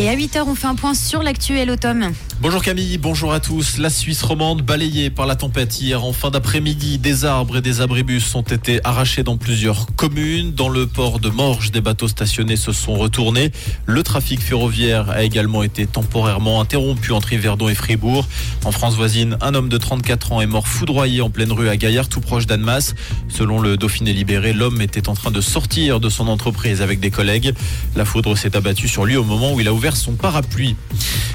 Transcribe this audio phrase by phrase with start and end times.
[0.00, 2.14] Et à 8h, on fait un point sur l'actuel automne.
[2.40, 3.76] Bonjour Camille, bonjour à tous.
[3.76, 6.96] La Suisse romande balayée par la tempête hier en fin d'après-midi.
[6.96, 10.52] Des arbres et des abribus ont été arrachés dans plusieurs communes.
[10.52, 13.52] Dans le port de Morges, des bateaux stationnés se sont retournés.
[13.84, 18.26] Le trafic ferroviaire a également été temporairement interrompu entre Yverdon et Fribourg.
[18.64, 21.76] En France voisine, un homme de 34 ans est mort foudroyé en pleine rue à
[21.76, 22.94] Gaillard, tout proche d'Annemasse.
[23.28, 27.10] Selon le Dauphiné libéré, l'homme était en train de sortir de son entreprise avec des
[27.10, 27.52] collègues.
[27.96, 30.76] La foudre s'est abattue sur lui au moment où il a ouvert son parapluie.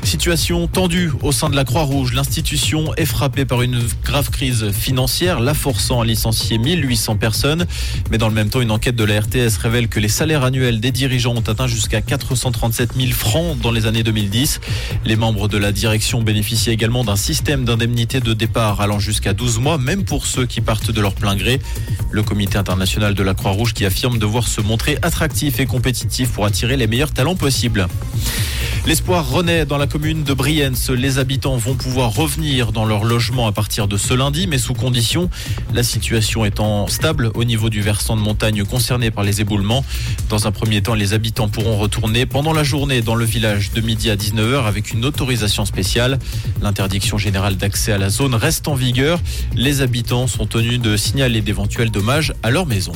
[0.03, 2.13] Situation tendue au sein de la Croix-Rouge.
[2.13, 7.65] L'institution est frappée par une grave crise financière, la forçant à licencier 1800 personnes.
[8.11, 10.79] Mais dans le même temps, une enquête de la RTS révèle que les salaires annuels
[10.79, 14.61] des dirigeants ont atteint jusqu'à 437 000 francs dans les années 2010.
[15.05, 19.59] Les membres de la direction bénéficient également d'un système d'indemnité de départ allant jusqu'à 12
[19.59, 21.59] mois, même pour ceux qui partent de leur plein gré.
[22.11, 26.45] Le comité international de la Croix-Rouge qui affirme devoir se montrer attractif et compétitif pour
[26.45, 27.87] attirer les meilleurs talents possibles.
[28.87, 30.91] L'espoir renaît dans la commune de Brienz.
[30.91, 34.75] Les habitants vont pouvoir revenir dans leur logement à partir de ce lundi, mais sous
[34.75, 35.31] condition.
[35.73, 39.83] La situation étant stable au niveau du versant de montagne concerné par les éboulements.
[40.29, 43.81] Dans un premier temps, les habitants pourront retourner pendant la journée dans le village de
[43.81, 46.19] midi à 19h avec une autorisation spéciale.
[46.61, 49.19] L'interdiction générale d'accès à la zone reste en vigueur.
[49.55, 52.93] Les habitants sont tenus de signaler d'éventuels dommages à leur maison.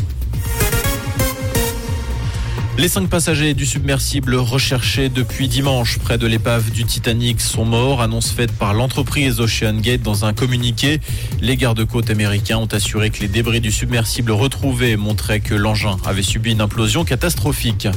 [2.77, 8.01] Les cinq passagers du submersible recherchés depuis dimanche près de l'épave du Titanic sont morts.
[8.01, 11.01] Annonce faite par l'entreprise Ocean Gate dans un communiqué.
[11.41, 16.23] Les gardes-côtes américains ont assuré que les débris du submersible retrouvés montraient que l'engin avait
[16.23, 17.89] subi une implosion catastrophique.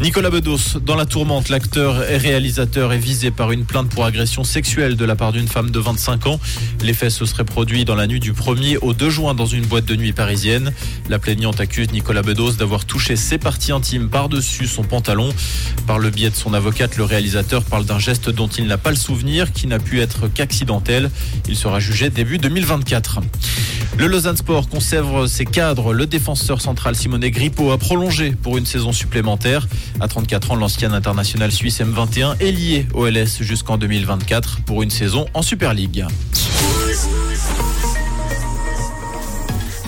[0.00, 4.44] Nicolas Bedos, dans la tourmente, l'acteur et réalisateur est visé par une plainte pour agression
[4.44, 6.40] sexuelle de la part d'une femme de 25 ans.
[6.82, 9.66] Les faits se seraient produits dans la nuit du 1er au 2 juin dans une
[9.66, 10.72] boîte de nuit parisienne.
[11.08, 15.28] La plaignante accuse Nicolas Bedos d'avoir touché ses parties intimes par-dessus son pantalon.
[15.86, 18.90] Par le biais de son avocate, le réalisateur parle d'un geste dont il n'a pas
[18.90, 21.10] le souvenir, qui n'a pu être qu'accidentel.
[21.48, 23.20] Il sera jugé début 2024.
[23.98, 25.92] Le Lausanne Sport conserve ses cadres.
[25.92, 29.68] Le défenseur central Simone Grippo a prolongé pour une saison supplémentaire.
[30.00, 34.90] À 34 ans, l'ancien international suisse M21 est lié au LS jusqu'en 2024 pour une
[34.90, 36.06] saison en Super League.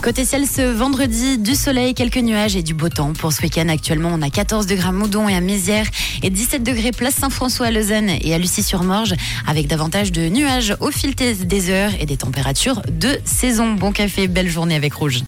[0.02, 3.12] Côté ciel, ce vendredi, du soleil, quelques nuages et du beau temps.
[3.12, 5.86] Pour ce week-end, actuellement, on a 14 degrés à Moudon et à Mézières
[6.24, 9.14] et 17 degrés place Saint-François à Lausanne et à Lucie-sur-Morge
[9.46, 13.74] avec davantage de nuages au fil des heures et des températures de saison.
[13.74, 15.20] Bon café, belle journée avec Rouge.